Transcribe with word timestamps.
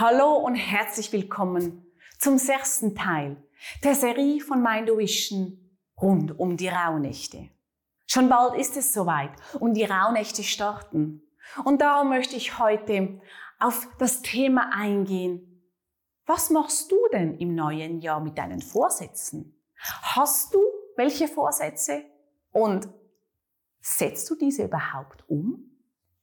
Hallo 0.00 0.34
und 0.36 0.54
herzlich 0.54 1.12
willkommen 1.12 1.84
zum 2.20 2.38
sechsten 2.38 2.94
Teil 2.94 3.36
der 3.82 3.96
Serie 3.96 4.40
von 4.40 4.62
Mind 4.62 4.86
Vision 4.96 5.76
rund 6.00 6.38
um 6.38 6.56
die 6.56 6.68
Rauhnächte. 6.68 7.48
Schon 8.06 8.28
bald 8.28 8.54
ist 8.54 8.76
es 8.76 8.92
soweit 8.92 9.32
und 9.58 9.74
die 9.74 9.82
Rauhnächte 9.82 10.44
starten. 10.44 11.22
Und 11.64 11.80
darum 11.80 12.10
möchte 12.10 12.36
ich 12.36 12.60
heute 12.60 13.20
auf 13.58 13.88
das 13.98 14.22
Thema 14.22 14.70
eingehen. 14.72 15.64
Was 16.26 16.50
machst 16.50 16.92
du 16.92 17.08
denn 17.12 17.36
im 17.36 17.56
neuen 17.56 18.00
Jahr 18.00 18.20
mit 18.20 18.38
deinen 18.38 18.62
Vorsätzen? 18.62 19.60
Hast 19.80 20.54
du 20.54 20.60
welche 20.94 21.26
Vorsätze 21.26 22.04
und 22.52 22.88
setzt 23.80 24.30
du 24.30 24.36
diese 24.36 24.62
überhaupt 24.62 25.28
um? 25.28 25.72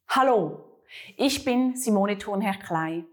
Hallo, 0.08 0.80
ich 1.18 1.44
bin 1.44 1.76
Simone 1.76 2.18
Thurnherr-Klei 2.18 3.04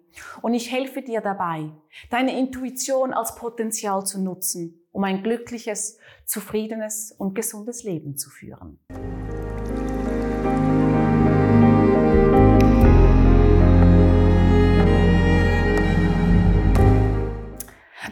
und 0.43 0.55
ich 0.55 0.71
helfe 0.71 1.03
dir 1.03 1.21
dabei, 1.21 1.71
deine 2.11 2.39
Intuition 2.39 3.13
als 3.13 3.35
Potenzial 3.35 4.05
zu 4.05 4.21
nutzen, 4.21 4.87
um 4.93 5.05
ein 5.05 5.23
glückliches, 5.23 5.99
zufriedenes 6.27 7.13
und 7.13 7.35
gesundes 7.35 7.83
Leben 7.83 8.17
zu 8.17 8.31
führen. 8.31 8.79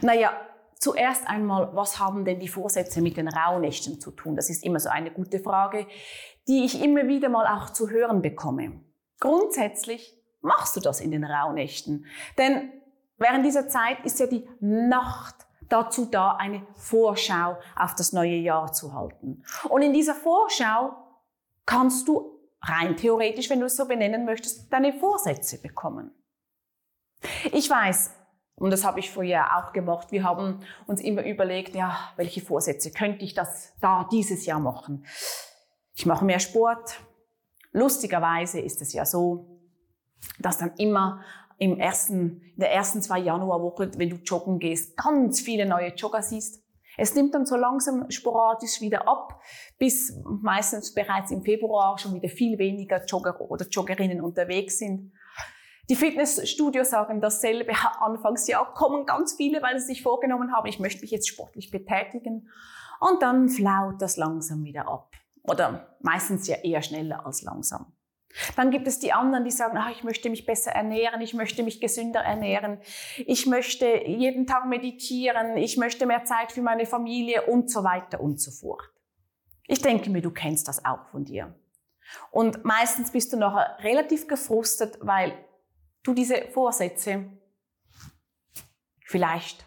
Naja, 0.01 0.31
zuerst 0.79 1.27
einmal, 1.27 1.75
was 1.75 1.99
haben 1.99 2.25
denn 2.25 2.39
die 2.39 2.47
Vorsätze 2.47 3.01
mit 3.01 3.17
den 3.17 3.27
Rauhnächten 3.27 3.99
zu 3.99 4.11
tun? 4.11 4.35
Das 4.35 4.49
ist 4.49 4.65
immer 4.65 4.79
so 4.79 4.89
eine 4.89 5.11
gute 5.11 5.39
Frage, 5.39 5.85
die 6.47 6.65
ich 6.65 6.83
immer 6.83 7.07
wieder 7.07 7.29
mal 7.29 7.45
auch 7.45 7.69
zu 7.69 7.89
hören 7.89 8.21
bekomme. 8.21 8.81
Grundsätzlich 9.19 10.20
machst 10.41 10.75
du 10.75 10.79
das 10.79 10.99
in 10.99 11.11
den 11.11 11.23
Rauhnächten. 11.23 12.05
Denn 12.37 12.71
während 13.17 13.45
dieser 13.45 13.67
Zeit 13.67 14.03
ist 14.03 14.19
ja 14.19 14.27
die 14.27 14.47
Nacht 14.59 15.35
dazu 15.69 16.05
da, 16.05 16.35
eine 16.35 16.65
Vorschau 16.73 17.57
auf 17.75 17.95
das 17.95 18.11
neue 18.13 18.35
Jahr 18.35 18.73
zu 18.73 18.93
halten. 18.93 19.43
Und 19.69 19.81
in 19.81 19.93
dieser 19.93 20.15
Vorschau 20.15 20.93
kannst 21.65 22.07
du 22.07 22.39
rein 22.61 22.97
theoretisch, 22.97 23.49
wenn 23.49 23.59
du 23.59 23.65
es 23.67 23.77
so 23.77 23.85
benennen 23.85 24.25
möchtest, 24.25 24.71
deine 24.71 24.93
Vorsätze 24.93 25.61
bekommen. 25.61 26.11
Ich 27.51 27.69
weiß, 27.69 28.11
und 28.55 28.71
das 28.71 28.83
habe 28.83 28.99
ich 28.99 29.09
vorher 29.09 29.57
auch 29.57 29.73
gemacht, 29.73 30.11
wir 30.11 30.23
haben 30.23 30.59
uns 30.85 31.01
immer 31.01 31.25
überlegt, 31.25 31.75
ja, 31.75 31.97
welche 32.15 32.41
Vorsätze 32.41 32.91
könnte 32.91 33.23
ich 33.23 33.33
das 33.33 33.73
da 33.79 34.07
dieses 34.11 34.45
Jahr 34.45 34.59
machen? 34.59 35.05
Ich 35.95 36.05
mache 36.05 36.25
mehr 36.25 36.39
Sport. 36.39 36.99
Lustigerweise 37.71 38.59
ist 38.59 38.81
es 38.81 38.93
ja 38.93 39.05
so, 39.05 39.60
dass 40.39 40.57
dann 40.57 40.73
immer 40.77 41.23
im 41.57 41.79
ersten, 41.79 42.41
in 42.55 42.59
der 42.59 42.71
ersten 42.71 43.01
zwei 43.01 43.19
Januarwoche, 43.19 43.91
wenn 43.97 44.09
du 44.09 44.15
joggen 44.17 44.59
gehst, 44.59 44.97
ganz 44.97 45.41
viele 45.41 45.65
neue 45.65 45.93
Jogger 45.93 46.21
siehst. 46.21 46.63
Es 46.97 47.15
nimmt 47.15 47.33
dann 47.33 47.45
so 47.45 47.55
langsam 47.55 48.09
sporadisch 48.09 48.81
wieder 48.81 49.07
ab, 49.07 49.39
bis 49.77 50.19
meistens 50.25 50.93
bereits 50.93 51.31
im 51.31 51.43
Februar 51.43 51.97
schon 51.97 52.13
wieder 52.13 52.29
viel 52.29 52.57
weniger 52.57 53.03
Jogger 53.05 53.39
oder 53.39 53.65
Joggerinnen 53.67 54.21
unterwegs 54.21 54.79
sind. 54.79 55.13
Die 55.89 55.95
Fitnessstudios 55.95 56.89
sagen 56.89 57.21
dasselbe. 57.21 57.73
Anfangs 57.99 58.47
ja 58.47 58.63
kommen 58.63 59.05
ganz 59.05 59.33
viele, 59.33 59.61
weil 59.61 59.79
sie 59.79 59.87
sich 59.87 60.03
vorgenommen 60.03 60.53
haben, 60.53 60.67
ich 60.67 60.79
möchte 60.79 61.01
mich 61.01 61.11
jetzt 61.11 61.27
sportlich 61.27 61.71
betätigen. 61.71 62.49
Und 62.99 63.21
dann 63.21 63.49
flaut 63.49 64.01
das 64.01 64.17
langsam 64.17 64.63
wieder 64.63 64.87
ab. 64.87 65.11
Oder 65.43 65.97
meistens 66.01 66.47
ja 66.47 66.57
eher 66.57 66.81
schneller 66.81 67.25
als 67.25 67.41
langsam. 67.41 67.93
Dann 68.55 68.71
gibt 68.71 68.87
es 68.87 68.99
die 68.99 69.13
anderen, 69.13 69.43
die 69.43 69.51
sagen, 69.51 69.77
ach, 69.77 69.91
ich 69.91 70.03
möchte 70.03 70.29
mich 70.29 70.45
besser 70.45 70.71
ernähren, 70.71 71.21
ich 71.21 71.33
möchte 71.33 71.63
mich 71.63 71.81
gesünder 71.81 72.21
ernähren, 72.21 72.79
ich 73.17 73.45
möchte 73.45 74.07
jeden 74.07 74.47
Tag 74.47 74.65
meditieren, 74.67 75.57
ich 75.57 75.77
möchte 75.77 76.05
mehr 76.05 76.23
Zeit 76.23 76.51
für 76.51 76.61
meine 76.61 76.85
Familie 76.85 77.43
und 77.43 77.69
so 77.69 77.83
weiter 77.83 78.21
und 78.21 78.39
so 78.39 78.51
fort. 78.51 78.89
Ich 79.67 79.81
denke 79.81 80.09
mir, 80.09 80.21
du 80.21 80.31
kennst 80.31 80.67
das 80.67 80.83
auch 80.83 81.05
von 81.11 81.25
dir. 81.25 81.55
Und 82.29 82.65
meistens 82.65 83.11
bist 83.11 83.31
du 83.31 83.37
nachher 83.37 83.77
relativ 83.83 84.27
gefrustet, 84.27 84.97
weil 85.01 85.33
du 86.03 86.13
diese 86.13 86.47
Vorsätze 86.51 87.25
vielleicht, 89.05 89.65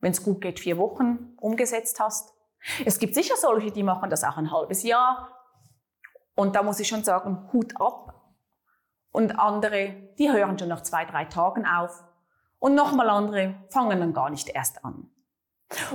wenn 0.00 0.12
es 0.12 0.22
gut 0.22 0.40
geht, 0.40 0.60
vier 0.60 0.78
Wochen 0.78 1.34
umgesetzt 1.38 2.00
hast. 2.00 2.34
Es 2.84 2.98
gibt 2.98 3.14
sicher 3.14 3.36
solche, 3.36 3.70
die 3.70 3.82
machen 3.82 4.10
das 4.10 4.24
auch 4.24 4.36
ein 4.36 4.50
halbes 4.50 4.82
Jahr, 4.82 5.39
und 6.40 6.56
da 6.56 6.62
muss 6.62 6.80
ich 6.80 6.88
schon 6.88 7.04
sagen, 7.04 7.48
Hut 7.52 7.78
ab. 7.80 8.14
Und 9.12 9.38
andere, 9.38 9.94
die 10.18 10.32
hören 10.32 10.58
schon 10.58 10.68
nach 10.68 10.82
zwei, 10.82 11.04
drei 11.04 11.26
Tagen 11.26 11.66
auf. 11.66 12.02
Und 12.58 12.74
nochmal 12.74 13.10
andere 13.10 13.56
fangen 13.68 14.00
dann 14.00 14.14
gar 14.14 14.30
nicht 14.30 14.48
erst 14.48 14.84
an. 14.84 15.10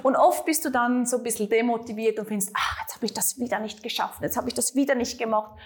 Und 0.04 0.16
oft 0.16 0.46
bist 0.46 0.64
du 0.64 0.70
dann 0.70 1.06
so 1.06 1.18
ein 1.18 1.24
bisschen 1.24 1.50
demotiviert 1.50 2.20
und 2.20 2.28
findest, 2.28 2.52
ach, 2.54 2.82
jetzt 2.82 2.96
habe 2.96 3.06
ich 3.06 3.14
das 3.14 3.40
wieder 3.40 3.60
nicht 3.60 3.84
geschafft, 3.84 4.22
jetzt 4.22 4.38
habe 4.38 4.48
ich 4.48 4.54
das 4.54 4.76
wieder 4.76 4.96
nicht 4.96 5.18
gemacht. 5.18 5.60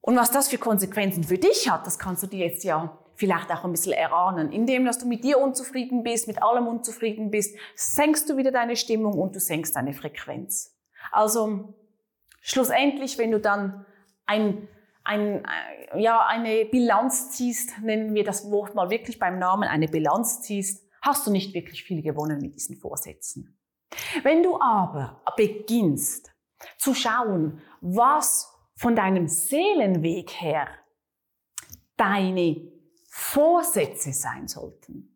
Und 0.00 0.16
was 0.16 0.30
das 0.30 0.48
für 0.48 0.58
Konsequenzen 0.58 1.24
für 1.24 1.38
dich 1.38 1.68
hat, 1.70 1.86
das 1.86 1.98
kannst 1.98 2.22
du 2.22 2.26
dir 2.28 2.46
jetzt 2.46 2.64
ja 2.64 2.98
vielleicht 3.16 3.50
auch 3.50 3.64
ein 3.64 3.72
bisschen 3.72 3.92
erahnen. 3.92 4.52
Indem, 4.52 4.84
dass 4.84 4.98
du 4.98 5.06
mit 5.06 5.22
dir 5.24 5.38
unzufrieden 5.38 6.02
bist, 6.02 6.28
mit 6.28 6.42
allem 6.42 6.66
unzufrieden 6.66 7.30
bist, 7.30 7.56
senkst 7.76 8.30
du 8.30 8.36
wieder 8.36 8.52
deine 8.52 8.76
Stimmung 8.76 9.14
und 9.18 9.34
du 9.34 9.40
senkst 9.40 9.76
deine 9.76 9.92
Frequenz. 9.92 10.76
Also 11.10 11.74
Schlussendlich, 12.42 13.18
wenn 13.18 13.30
du 13.30 13.40
dann 13.40 13.86
ein, 14.26 14.68
ein, 15.04 15.44
äh, 15.44 16.00
ja, 16.00 16.26
eine 16.26 16.64
Bilanz 16.66 17.30
ziehst, 17.30 17.80
nennen 17.80 18.14
wir 18.14 18.24
das 18.24 18.50
Wort 18.50 18.74
mal 18.74 18.90
wirklich 18.90 19.18
beim 19.18 19.38
Namen, 19.38 19.68
eine 19.68 19.86
Bilanz 19.86 20.42
ziehst, 20.42 20.86
hast 21.00 21.26
du 21.26 21.30
nicht 21.30 21.54
wirklich 21.54 21.84
viel 21.84 22.02
gewonnen 22.02 22.40
mit 22.40 22.56
diesen 22.56 22.76
Vorsätzen. 22.76 23.58
Wenn 24.22 24.42
du 24.42 24.60
aber 24.60 25.22
beginnst 25.36 26.32
zu 26.78 26.94
schauen, 26.94 27.62
was 27.80 28.52
von 28.76 28.96
deinem 28.96 29.28
Seelenweg 29.28 30.30
her 30.30 30.68
deine 31.96 32.72
Vorsätze 33.08 34.12
sein 34.12 34.48
sollten, 34.48 35.11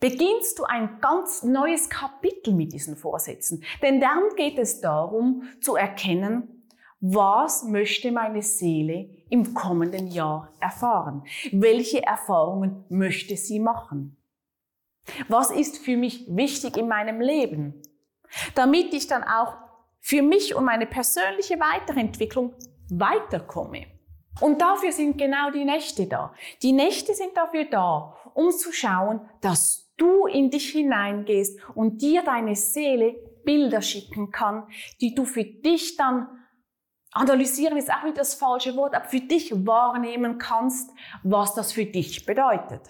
beginnst 0.00 0.58
du 0.58 0.64
ein 0.64 1.00
ganz 1.00 1.42
neues 1.42 1.88
Kapitel 1.88 2.54
mit 2.54 2.72
diesen 2.72 2.96
Vorsätzen. 2.96 3.64
Denn 3.82 4.00
dann 4.00 4.22
geht 4.36 4.58
es 4.58 4.80
darum 4.80 5.44
zu 5.60 5.76
erkennen, 5.76 6.56
was 7.00 7.64
möchte 7.64 8.10
meine 8.10 8.42
Seele 8.42 9.10
im 9.28 9.54
kommenden 9.54 10.08
Jahr 10.08 10.52
erfahren? 10.60 11.24
Welche 11.52 12.02
Erfahrungen 12.02 12.84
möchte 12.88 13.36
sie 13.36 13.60
machen? 13.60 14.16
Was 15.28 15.50
ist 15.50 15.78
für 15.78 15.96
mich 15.96 16.26
wichtig 16.28 16.76
in 16.76 16.88
meinem 16.88 17.20
Leben? 17.20 17.82
Damit 18.54 18.92
ich 18.94 19.06
dann 19.06 19.22
auch 19.22 19.56
für 20.00 20.22
mich 20.22 20.54
und 20.54 20.64
meine 20.64 20.86
persönliche 20.86 21.60
Weiterentwicklung 21.60 22.54
weiterkomme. 22.90 23.86
Und 24.40 24.60
dafür 24.60 24.92
sind 24.92 25.18
genau 25.18 25.50
die 25.50 25.64
Nächte 25.64 26.06
da. 26.06 26.34
Die 26.62 26.72
Nächte 26.72 27.14
sind 27.14 27.36
dafür 27.36 27.64
da, 27.64 28.14
um 28.34 28.50
zu 28.50 28.72
schauen, 28.72 29.20
dass 29.40 29.85
du 29.96 30.26
in 30.26 30.50
dich 30.50 30.70
hineingehst 30.70 31.58
und 31.74 32.02
dir 32.02 32.22
deine 32.22 32.54
Seele 32.54 33.14
Bilder 33.44 33.80
schicken 33.80 34.30
kann, 34.30 34.66
die 35.00 35.14
du 35.14 35.24
für 35.24 35.44
dich 35.44 35.96
dann 35.96 36.28
analysieren 37.12 37.78
ist 37.78 37.90
auch 37.90 38.02
nicht 38.02 38.18
das 38.18 38.34
falsche 38.34 38.76
Wort, 38.76 38.94
aber 38.94 39.06
für 39.06 39.20
dich 39.20 39.50
wahrnehmen 39.66 40.38
kannst, 40.38 40.90
was 41.22 41.54
das 41.54 41.72
für 41.72 41.86
dich 41.86 42.26
bedeutet. 42.26 42.82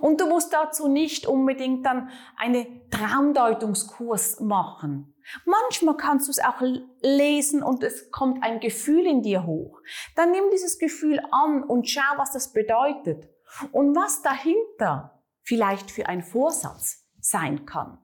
Und 0.00 0.20
du 0.20 0.26
musst 0.26 0.52
dazu 0.52 0.88
nicht 0.88 1.26
unbedingt 1.26 1.84
dann 1.84 2.10
einen 2.36 2.88
Traumdeutungskurs 2.90 4.40
machen. 4.40 5.14
Manchmal 5.44 5.96
kannst 5.96 6.28
du 6.28 6.30
es 6.30 6.40
auch 6.40 6.60
lesen 7.02 7.62
und 7.62 7.82
es 7.82 8.10
kommt 8.10 8.42
ein 8.42 8.60
Gefühl 8.60 9.06
in 9.06 9.22
dir 9.22 9.46
hoch. 9.46 9.80
Dann 10.16 10.32
nimm 10.32 10.44
dieses 10.52 10.78
Gefühl 10.78 11.20
an 11.30 11.62
und 11.62 11.88
schau, 11.88 12.16
was 12.16 12.32
das 12.32 12.52
bedeutet 12.52 13.28
und 13.72 13.94
was 13.94 14.22
dahinter 14.22 15.19
vielleicht 15.42 15.90
für 15.90 16.06
ein 16.06 16.22
Vorsatz 16.22 17.06
sein 17.20 17.66
kann. 17.66 17.98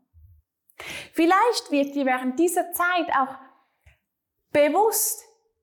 Vielleicht 1.12 1.70
wird 1.70 1.94
dir 1.94 2.04
während 2.04 2.38
dieser 2.38 2.72
Zeit 2.72 3.08
auch 3.18 3.36
bewusst, 4.52 5.22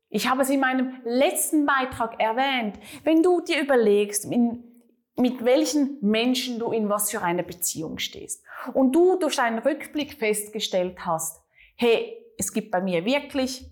ich 0.10 0.30
habe 0.30 0.44
es 0.44 0.50
in 0.50 0.60
meinem 0.60 1.02
letzten 1.04 1.66
Beitrag 1.66 2.20
erwähnt, 2.20 2.80
wenn 3.04 3.24
du 3.24 3.42
dir 3.42 3.62
überlegst, 3.62 4.28
mit 4.28 5.46
welchen 5.46 5.98
Menschen 6.02 6.60
du 6.60 6.72
in 6.72 6.90
was 6.90 7.12
für 7.12 7.22
einer 7.22 7.44
Beziehung 7.44 7.98
stehst 7.98 8.44
und 8.74 8.94
du 8.94 9.18
durch 9.18 9.36
deinen 9.36 9.60
Rückblick 9.60 10.14
festgestellt 10.14 11.06
hast, 11.06 11.44
hey, 11.76 12.18
es 12.38 12.54
gibt 12.54 12.72
bei 12.72 12.82
mir 12.82 13.06
wirklich 13.06 13.70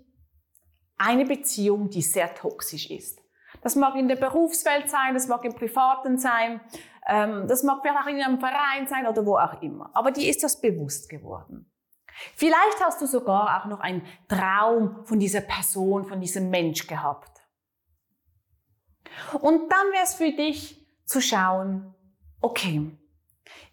eine 0.98 1.26
Beziehung, 1.26 1.90
die 1.90 2.02
sehr 2.02 2.34
toxisch 2.36 2.90
ist. 2.90 3.20
Das 3.64 3.76
mag 3.76 3.96
in 3.96 4.08
der 4.08 4.16
Berufswelt 4.16 4.90
sein, 4.90 5.14
das 5.14 5.28
mag 5.28 5.44
im 5.46 5.54
Privaten 5.54 6.18
sein, 6.18 6.62
das 7.06 7.64
mag 7.64 7.80
vielleicht 7.82 8.00
auch 8.00 8.08
in 8.08 8.22
einem 8.22 8.40
Verein 8.40 8.88
sein 8.88 9.08
oder 9.08 9.26
wo 9.26 9.38
auch 9.38 9.62
immer. 9.62 9.90
Aber 9.94 10.12
dir 10.12 10.30
ist 10.30 10.44
das 10.44 10.62
bewusst 10.62 11.10
geworden. 11.10 11.72
Vielleicht 12.36 12.80
hast 12.84 13.02
du 13.02 13.08
sogar 13.08 13.62
auch 13.62 13.66
noch 13.68 13.80
einen 13.80 14.06
Traum 14.28 15.06
von 15.06 15.20
dieser 15.20 15.42
Person, 15.42 16.06
von 16.06 16.22
diesem 16.22 16.50
Mensch 16.50 16.86
gehabt. 16.88 17.42
Und 19.42 19.72
dann 19.72 19.92
wäre 19.92 20.04
es 20.04 20.14
für 20.14 20.32
dich 20.32 20.88
zu 21.06 21.22
schauen, 21.22 21.94
okay, 22.40 22.98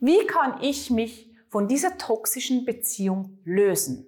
wie 0.00 0.26
kann 0.26 0.62
ich 0.62 0.90
mich 0.90 1.34
von 1.50 1.68
dieser 1.68 1.98
toxischen 1.98 2.64
Beziehung 2.64 3.38
lösen? 3.44 4.06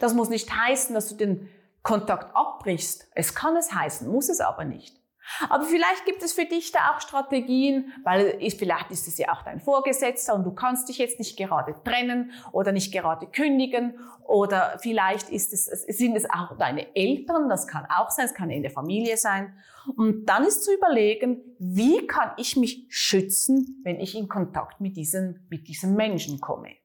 Das 0.00 0.14
muss 0.14 0.28
nicht 0.28 0.52
heißen, 0.52 0.94
dass 0.94 1.08
du 1.08 1.14
den 1.14 1.48
Kontakt 1.82 2.34
abbrichst. 2.34 3.08
Es 3.14 3.34
kann 3.34 3.56
es 3.56 3.72
heißen, 3.72 4.08
muss 4.08 4.28
es 4.28 4.40
aber 4.40 4.64
nicht. 4.64 5.00
Aber 5.48 5.64
vielleicht 5.64 6.04
gibt 6.04 6.22
es 6.22 6.32
für 6.32 6.44
dich 6.44 6.72
da 6.72 6.92
auch 6.92 7.00
Strategien, 7.00 7.92
weil 8.04 8.38
vielleicht 8.56 8.90
ist 8.90 9.08
es 9.08 9.18
ja 9.18 9.32
auch 9.32 9.42
dein 9.42 9.60
Vorgesetzter 9.60 10.34
und 10.34 10.44
du 10.44 10.52
kannst 10.52 10.88
dich 10.88 10.98
jetzt 10.98 11.18
nicht 11.18 11.36
gerade 11.36 11.74
trennen 11.84 12.32
oder 12.52 12.72
nicht 12.72 12.92
gerade 12.92 13.26
kündigen 13.26 13.98
oder 14.24 14.78
vielleicht 14.82 15.30
ist 15.30 15.52
es, 15.52 15.66
sind 15.66 16.16
es 16.16 16.28
auch 16.28 16.56
deine 16.58 16.94
Eltern, 16.94 17.48
das 17.48 17.66
kann 17.66 17.86
auch 17.86 18.10
sein, 18.10 18.26
es 18.26 18.34
kann 18.34 18.50
in 18.50 18.62
der 18.62 18.70
Familie 18.70 19.16
sein. 19.16 19.54
Und 19.96 20.26
dann 20.26 20.44
ist 20.44 20.64
zu 20.64 20.74
überlegen, 20.74 21.40
wie 21.58 22.06
kann 22.06 22.32
ich 22.36 22.56
mich 22.56 22.86
schützen, 22.88 23.80
wenn 23.84 24.00
ich 24.00 24.16
in 24.16 24.28
Kontakt 24.28 24.80
mit 24.80 24.96
diesem, 24.96 25.46
mit 25.48 25.66
diesem 25.66 25.94
Menschen 25.94 26.40
komme. 26.40 26.77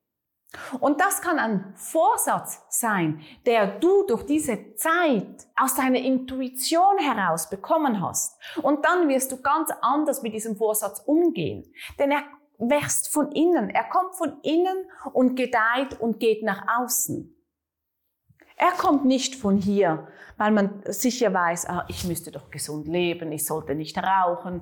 Und 0.80 1.02
das 1.02 1.22
kann 1.22 1.40
ein 1.40 1.74
Vorsatz 1.76 2.62
sein, 2.70 3.22
der 3.46 3.80
du 3.80 4.06
durch 4.06 4.24
diese 4.24 4.76
Zeit 4.76 5.48
aus 5.56 5.76
deiner 5.76 6.00
Intuition 6.00 6.98
heraus 7.00 7.50
bekommen 7.50 8.02
hast. 8.02 8.40
Und 8.62 8.86
dann 8.86 9.10
wirst 9.10 9.32
du 9.32 9.42
ganz 9.42 9.72
anders 9.82 10.22
mit 10.22 10.34
diesem 10.34 10.56
Vorsatz 10.56 11.02
umgehen. 11.06 11.72
Denn 11.98 12.12
er 12.12 12.24
wächst 12.58 13.12
von 13.12 13.32
innen. 13.32 13.70
Er 13.70 13.86
kommt 13.86 14.16
von 14.16 14.40
innen 14.42 14.86
und 15.14 15.36
gedeiht 15.36 16.00
und 16.00 16.20
geht 16.20 16.44
nach 16.44 16.66
außen. 16.80 17.30
Er 18.56 18.72
kommt 18.72 19.04
nicht 19.04 19.36
von 19.36 19.58
hier, 19.58 20.08
weil 20.38 20.52
man 20.52 20.84
sicher 20.86 21.34
weiß, 21.34 21.68
ah, 21.68 21.86
ich 21.90 22.06
müsste 22.06 22.32
doch 22.32 22.52
gesund 22.52 22.88
leben, 22.88 23.32
ich 23.32 23.46
sollte 23.46 23.74
nicht 23.74 23.98
rauchen, 23.98 24.62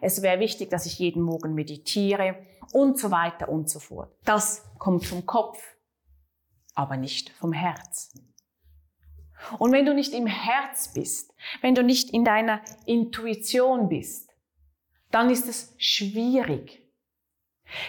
es 0.00 0.22
wäre 0.22 0.38
wichtig, 0.38 0.70
dass 0.70 0.86
ich 0.86 0.98
jeden 1.00 1.22
Morgen 1.22 1.54
meditiere 1.54 2.36
und 2.72 2.98
so 2.98 3.10
weiter 3.10 3.48
und 3.48 3.68
so 3.68 3.78
fort. 3.78 4.14
Das 4.24 4.64
kommt 4.78 5.04
vom 5.04 5.26
Kopf, 5.26 5.62
aber 6.74 6.96
nicht 6.96 7.30
vom 7.30 7.52
Herz. 7.52 8.12
Und 9.58 9.72
wenn 9.72 9.86
du 9.86 9.94
nicht 9.94 10.12
im 10.12 10.26
Herz 10.26 10.92
bist, 10.92 11.34
wenn 11.60 11.74
du 11.74 11.82
nicht 11.82 12.10
in 12.10 12.24
deiner 12.24 12.62
Intuition 12.86 13.88
bist, 13.88 14.30
dann 15.10 15.30
ist 15.30 15.48
es 15.48 15.74
schwierig. 15.78 16.80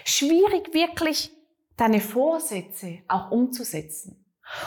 Schwierig 0.04 0.74
wirklich 0.74 1.32
deine 1.78 2.02
Vorsätze 2.02 3.00
auch 3.08 3.32
umzusetzen. 3.32 4.23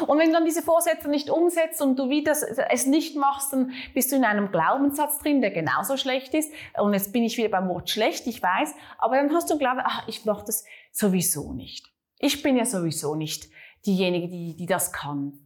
Und 0.07 0.19
wenn 0.19 0.29
du 0.29 0.35
dann 0.35 0.45
diese 0.45 0.63
Vorsätze 0.63 1.09
nicht 1.09 1.31
umsetzt 1.31 1.81
und 1.81 1.99
du 1.99 2.09
wieder 2.09 2.33
es 2.71 2.87
nicht 2.87 3.17
machst, 3.17 3.53
dann 3.53 3.73
bist 3.95 4.11
du 4.11 4.17
in 4.17 4.25
einem 4.25 4.51
Glaubenssatz 4.51 5.19
drin, 5.19 5.41
der 5.41 5.51
genauso 5.51 5.97
schlecht 5.97 6.35
ist. 6.35 6.53
Und 6.79 6.93
jetzt 6.93 7.13
bin 7.13 7.25
ich 7.25 7.37
wieder 7.37 7.49
beim 7.49 7.69
Wort 7.69 7.91
schlecht, 7.91 8.27
ich 8.27 8.43
weiß. 8.43 8.75
Aber 8.99 9.17
dann 9.17 9.33
hast 9.33 9.51
du 9.51 9.59
Glauben, 9.59 9.81
ach, 9.83 10.07
ich 10.09 10.25
mache 10.25 10.45
das 10.47 10.65
sowieso 10.93 11.53
nicht. 11.53 11.87
Ich 12.19 12.43
bin 12.43 12.57
ja 12.57 12.65
sowieso 12.65 13.15
nicht 13.15 13.49
diejenige, 13.87 14.29
die, 14.29 14.57
die 14.57 14.67
das 14.67 14.93
kann. 14.93 15.39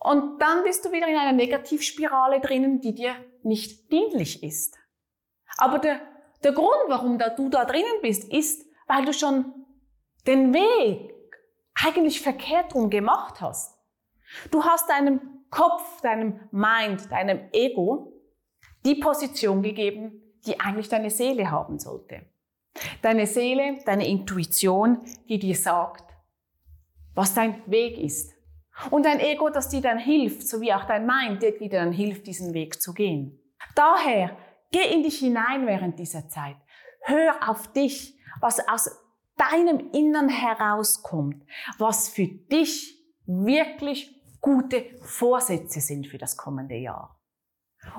Und 0.00 0.38
dann 0.42 0.64
bist 0.64 0.84
du 0.84 0.92
wieder 0.92 1.08
in 1.08 1.16
einer 1.16 1.32
Negativspirale 1.32 2.40
drinnen, 2.40 2.80
die 2.80 2.94
dir 2.94 3.14
nicht 3.42 3.90
dienlich 3.90 4.42
ist. 4.42 4.76
Aber 5.56 5.78
der, 5.78 6.00
der 6.42 6.52
Grund, 6.52 6.68
warum 6.88 7.18
da 7.18 7.30
du 7.30 7.48
da 7.48 7.64
drinnen 7.64 8.02
bist, 8.02 8.30
ist, 8.30 8.66
weil 8.86 9.06
du 9.06 9.14
schon 9.14 9.52
den 10.26 10.52
Weg 10.52 11.13
eigentlich 11.74 12.20
verkehrt 12.20 12.74
rum 12.74 12.90
gemacht 12.90 13.40
hast. 13.40 13.78
Du 14.50 14.64
hast 14.64 14.88
deinem 14.88 15.20
Kopf, 15.50 16.00
deinem 16.00 16.40
Mind, 16.50 17.10
deinem 17.10 17.48
Ego 17.52 18.12
die 18.84 18.96
Position 18.96 19.62
gegeben, 19.62 20.20
die 20.46 20.60
eigentlich 20.60 20.88
deine 20.88 21.10
Seele 21.10 21.50
haben 21.50 21.78
sollte. 21.78 22.26
Deine 23.02 23.26
Seele, 23.26 23.78
deine 23.86 24.06
Intuition, 24.06 25.04
die 25.28 25.38
dir 25.38 25.56
sagt, 25.56 26.04
was 27.14 27.34
dein 27.34 27.62
Weg 27.70 27.98
ist. 27.98 28.32
Und 28.90 29.06
dein 29.06 29.20
Ego, 29.20 29.48
das 29.50 29.68
dir 29.68 29.80
dann 29.80 29.98
hilft, 29.98 30.46
so 30.48 30.60
wie 30.60 30.72
auch 30.72 30.84
dein 30.84 31.06
Mind, 31.06 31.42
dir 31.42 31.58
wieder 31.60 31.78
dann 31.78 31.92
hilft, 31.92 32.26
diesen 32.26 32.52
Weg 32.52 32.82
zu 32.82 32.92
gehen. 32.92 33.40
Daher, 33.76 34.36
geh 34.72 34.92
in 34.92 35.04
dich 35.04 35.20
hinein 35.20 35.66
während 35.66 35.98
dieser 35.98 36.28
Zeit. 36.28 36.56
Hör 37.02 37.48
auf 37.48 37.72
dich, 37.72 38.18
was 38.40 38.68
aus 38.68 38.90
deinem 39.36 39.90
Innern 39.92 40.28
herauskommt, 40.28 41.44
was 41.78 42.08
für 42.08 42.26
dich 42.26 43.02
wirklich 43.26 44.14
gute 44.40 44.84
Vorsätze 45.02 45.80
sind 45.80 46.06
für 46.06 46.18
das 46.18 46.36
kommende 46.36 46.76
Jahr. 46.76 47.18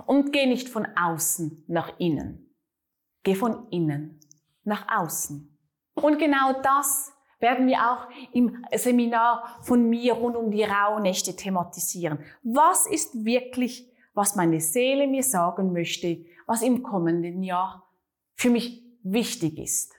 Und 0.06 0.32
geh 0.32 0.46
nicht 0.46 0.70
von 0.70 0.88
außen 0.96 1.66
nach 1.68 2.00
innen. 2.00 2.56
Geh 3.24 3.36
von 3.36 3.68
innen 3.70 4.20
nach 4.64 4.88
außen. 4.90 5.58
Und 5.96 6.20
genau 6.20 6.62
das 6.62 7.14
werden 7.40 7.68
wir 7.68 7.80
auch 7.92 8.08
im 8.34 8.66
Seminar 8.76 9.60
von 9.62 9.90
mir 9.90 10.14
rund 10.14 10.36
um 10.36 10.52
die 10.52 10.64
Rauhnächte 10.64 11.36
thematisieren. 11.36 12.20
Was 12.44 12.88
ist 12.88 13.26
wirklich, 13.26 13.92
was 14.14 14.36
meine 14.36 14.60
Seele 14.60 15.08
mir 15.08 15.24
sagen 15.24 15.74
möchte, 15.74 16.26
was 16.46 16.62
im 16.62 16.84
kommenden 16.84 17.44
Jahr 17.44 17.88
für 18.36 18.50
mich 18.50 18.84
wichtig 19.04 19.58
ist? 19.58 19.94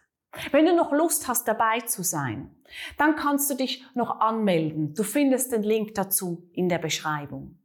Wenn 0.51 0.67
du 0.67 0.75
noch 0.75 0.93
Lust 0.93 1.29
hast, 1.29 1.49
dabei 1.49 1.81
zu 1.81 2.03
sein, 2.03 2.55
dann 2.99 3.17
kannst 3.17 3.51
du 3.51 3.55
dich 3.55 3.85
noch 3.95 4.21
anmelden. 4.21 4.95
Du 4.95 5.03
findest 5.03 5.53
den 5.53 5.63
Link 5.63 5.95
dazu 5.95 6.49
in 6.53 6.69
der 6.69 6.79
Beschreibung. 6.79 7.59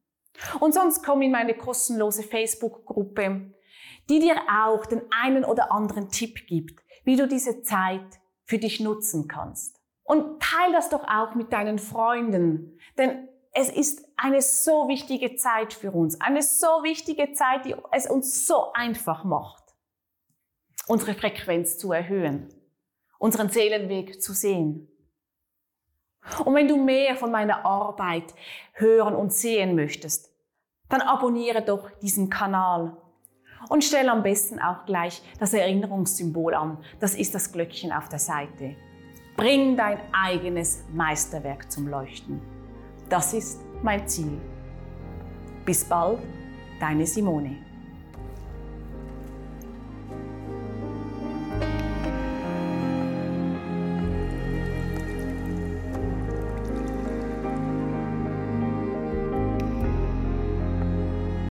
Und 0.59 0.73
sonst 0.73 1.03
komm 1.03 1.21
in 1.21 1.31
meine 1.31 1.56
kostenlose 1.56 2.23
Facebook-Gruppe, 2.23 3.53
die 4.09 4.19
dir 4.19 4.35
auch 4.50 4.85
den 4.85 5.01
einen 5.12 5.45
oder 5.45 5.71
anderen 5.71 6.09
Tipp 6.09 6.47
gibt, 6.47 6.81
wie 7.03 7.15
du 7.15 7.27
diese 7.27 7.62
Zeit 7.62 8.19
für 8.44 8.57
dich 8.57 8.79
nutzen 8.79 9.27
kannst. 9.27 9.79
Und 10.03 10.41
teil 10.41 10.71
das 10.71 10.89
doch 10.89 11.07
auch 11.07 11.35
mit 11.35 11.53
deinen 11.53 11.79
Freunden, 11.79 12.77
denn 12.97 13.27
es 13.53 13.69
ist 13.69 14.06
eine 14.15 14.41
so 14.41 14.88
wichtige 14.88 15.35
Zeit 15.35 15.73
für 15.73 15.91
uns, 15.91 16.19
eine 16.19 16.41
so 16.41 16.83
wichtige 16.83 17.33
Zeit, 17.33 17.65
die 17.65 17.75
es 17.91 18.09
uns 18.09 18.45
so 18.45 18.71
einfach 18.73 19.23
macht, 19.23 19.63
unsere 20.88 21.13
Frequenz 21.13 21.77
zu 21.77 21.91
erhöhen 21.91 22.50
unseren 23.21 23.50
Seelenweg 23.50 24.19
zu 24.19 24.33
sehen. 24.33 24.88
Und 26.44 26.56
wenn 26.56 26.68
du 26.68 26.75
mehr 26.75 27.15
von 27.15 27.31
meiner 27.31 27.65
Arbeit 27.65 28.33
hören 28.73 29.15
und 29.15 29.31
sehen 29.31 29.75
möchtest, 29.75 30.33
dann 30.89 31.01
abonniere 31.01 31.62
doch 31.62 31.91
diesen 32.01 32.29
Kanal 32.29 32.97
und 33.69 33.83
stell 33.83 34.09
am 34.09 34.23
besten 34.23 34.59
auch 34.59 34.85
gleich 34.85 35.21
das 35.39 35.53
Erinnerungssymbol 35.53 36.56
an. 36.56 36.79
Das 37.00 37.13
ist 37.13 37.35
das 37.35 37.51
Glöckchen 37.51 37.92
auf 37.92 38.09
der 38.09 38.19
Seite. 38.19 38.75
Bring 39.37 39.78
dein 39.78 39.99
eigenes 40.11 40.83
Meisterwerk 40.92 41.71
zum 41.71 41.87
Leuchten. 41.87 42.42
Das 43.07 43.33
ist 43.33 43.61
mein 43.83 44.07
Ziel. 44.07 44.42
Bis 45.63 45.85
bald, 45.85 46.19
deine 46.80 47.06
Simone. 47.06 47.70